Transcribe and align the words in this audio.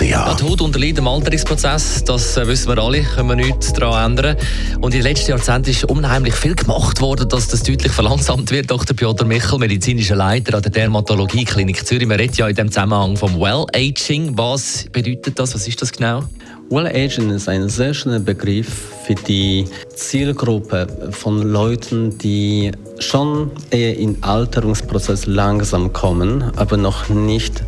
Die 0.00 0.14
Haut 0.14 0.60
unterliegt 0.60 0.98
dem 0.98 1.08
Alterungsprozess, 1.08 2.04
das 2.04 2.36
äh, 2.36 2.46
wissen 2.46 2.68
wir 2.68 2.82
alle, 2.82 3.02
können 3.02 3.30
wir 3.30 3.36
nichts 3.36 3.72
daran 3.72 4.12
ändern. 4.12 4.36
Und 4.76 4.94
in 4.94 5.00
den 5.00 5.02
letzten 5.02 5.30
Jahrzehnten 5.30 5.70
ist 5.70 5.84
unheimlich 5.84 6.34
viel 6.34 6.54
gemacht 6.54 7.00
worden, 7.00 7.28
dass 7.28 7.48
das 7.48 7.62
deutlich 7.62 7.90
verlangsamt 7.90 8.50
wird. 8.50 8.70
Dr. 8.70 8.94
Piotr 8.94 9.24
Michel, 9.24 9.58
medizinischer 9.58 10.14
Leiter 10.14 10.56
an 10.56 10.62
der 10.62 10.70
Dermatologie 10.70 11.44
Klinik 11.44 11.86
Zürich. 11.86 12.06
Man 12.06 12.18
redet 12.18 12.36
ja 12.36 12.48
in 12.48 12.54
dem 12.54 12.68
Zusammenhang 12.68 13.16
vom 13.16 13.40
Well-Aging. 13.40 14.36
Was 14.36 14.86
bedeutet 14.92 15.38
das? 15.38 15.54
Was 15.54 15.66
ist 15.66 15.80
das 15.82 15.90
genau? 15.90 16.22
Well-Aging 16.70 17.30
ist 17.30 17.48
ein 17.48 17.68
sehr 17.68 17.94
schöner 17.94 18.20
Begriff 18.20 18.92
für 19.06 19.14
die 19.14 19.64
Zielgruppe 19.94 20.86
von 21.12 21.42
Leuten, 21.42 22.18
die 22.18 22.72
schon 22.98 23.50
eher 23.70 23.96
in 23.96 24.22
Alterungsprozess 24.22 25.26
langsam 25.26 25.92
kommen, 25.92 26.52
aber 26.56 26.76
noch 26.76 27.08
nicht 27.08 27.62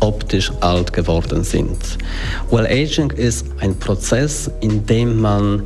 optisch 0.00 0.52
alt 0.60 0.92
geworden 0.92 1.44
sind. 1.44 1.78
Well-Aging 2.50 3.10
ist 3.12 3.46
ein 3.60 3.78
Prozess, 3.78 4.50
in 4.60 4.86
dem 4.86 5.20
man 5.20 5.62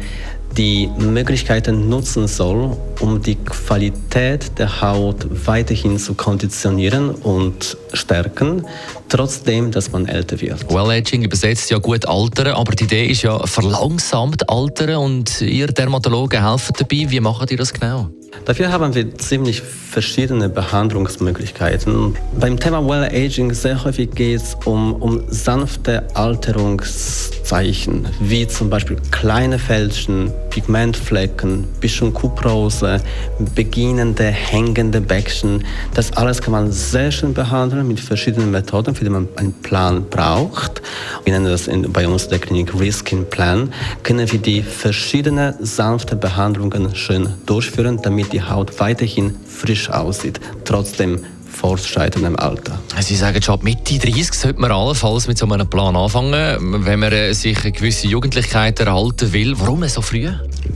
die 0.58 0.90
Möglichkeiten 0.98 1.88
nutzen 1.88 2.26
soll, 2.26 2.76
um 2.98 3.22
die 3.22 3.36
Qualität 3.36 4.58
der 4.58 4.80
Haut 4.82 5.46
weiterhin 5.46 5.98
zu 5.98 6.14
konditionieren 6.14 7.10
und 7.10 7.76
stärken, 7.92 8.66
trotzdem, 9.08 9.70
dass 9.70 9.92
man 9.92 10.06
älter 10.06 10.40
wird. 10.40 10.68
Well-Aging 10.68 11.22
übersetzt 11.22 11.70
ja 11.70 11.78
gut 11.78 12.06
altern, 12.06 12.48
aber 12.48 12.72
die 12.72 12.84
Idee 12.84 13.06
ist 13.06 13.22
ja 13.22 13.38
verlangsamt 13.46 14.50
altern 14.50 14.96
und 14.96 15.41
ihr 15.41 15.68
Dermatologen 15.68 16.44
helfen 16.44 16.74
dabei. 16.77 17.06
Wie 17.08 17.20
machen 17.20 17.46
ihr 17.50 17.56
das 17.56 17.72
genau? 17.72 18.08
Dafür 18.44 18.70
haben 18.72 18.94
wir 18.94 19.14
ziemlich 19.16 19.61
verschiedene 19.61 20.48
Behandlungsmöglichkeiten. 20.48 22.16
Beim 22.38 22.58
Thema 22.58 22.86
Well-Aging 22.86 23.52
sehr 23.52 23.83
häufig 23.84 24.11
geht 24.14 24.40
es 24.40 24.56
um, 24.64 24.94
um 24.94 25.22
sanfte 25.28 26.05
Alterungszeichen, 26.14 28.08
wie 28.20 28.46
zum 28.46 28.70
Beispiel 28.70 28.96
kleine 29.11 29.58
Fältchen, 29.58 30.33
Pigmentflecken, 30.50 31.64
bisschen 31.80 32.12
Kuprose, 32.12 33.00
beginnende 33.54 34.24
hängende 34.24 35.00
Bäckchen. 35.00 35.64
Das 35.94 36.12
alles 36.16 36.40
kann 36.40 36.52
man 36.52 36.72
sehr 36.72 37.10
schön 37.10 37.34
behandeln 37.34 37.86
mit 37.86 38.00
verschiedenen 38.00 38.50
Methoden, 38.50 38.94
für 38.94 39.05
die 39.05 39.10
man 39.10 39.28
einen 39.36 39.52
Plan 39.52 40.05
braucht. 40.08 40.82
Wir 41.24 41.32
nennen 41.32 41.46
das 41.46 41.68
in, 41.68 41.92
bei 41.92 42.06
uns 42.06 42.28
der 42.28 42.38
Klinik 42.38 42.78
Riskin 42.78 43.28
Plan. 43.28 43.72
Können 44.02 44.30
wir 44.30 44.38
die 44.38 44.62
verschiedenen 44.62 45.55
sanfte 45.60 46.16
Behandlungen 46.16 46.94
schön 46.94 47.34
durchführen, 47.46 48.00
damit 48.02 48.33
die 48.33 48.42
Haut 48.42 48.80
weiterhin 48.80 49.36
frisch 49.46 49.90
aussieht, 49.90 50.40
trotzdem 50.64 51.20
fortschreitendem 51.48 52.36
Alter. 52.36 52.78
Sie 53.00 53.16
sagen 53.16 53.42
schon, 53.42 53.54
ab 53.54 53.64
Mitte 53.64 53.98
30 53.98 54.32
sollte 54.32 54.60
man 54.60 54.70
allenfalls 54.70 55.27
mit 55.27 55.38
so 55.38 55.46
einem 55.50 55.68
Plan 55.68 55.96
anfangen, 55.96 56.84
wenn 56.84 57.00
man 57.00 57.12
äh, 57.12 57.32
sich 57.32 57.62
eine 57.62 57.72
gewisse 57.72 58.06
Jugendlichkeit 58.06 58.78
erhalten 58.80 59.32
will. 59.32 59.55
Warum 59.58 59.86
so 59.88 60.02
früh? 60.02 60.30